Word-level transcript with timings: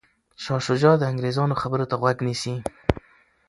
شاه 0.43 0.61
شجاع 0.67 0.95
د 0.97 1.03
انګریزانو 1.11 1.59
خبرو 1.61 1.85
ته 1.89 1.95
غوږ 2.01 2.17
نیسي. 2.27 2.55